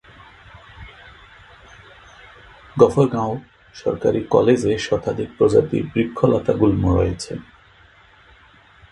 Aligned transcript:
গফরগাঁও 2.77 3.33
সরকারি 3.75 4.21
কলেজে 4.29 4.73
শতাধিক 4.77 5.29
প্রজাতির 5.37 5.83
বৃক্ষ 5.93 6.17
লতা 6.25 6.53
গুল্ম 6.53 6.83
রয়েছে। 6.97 7.33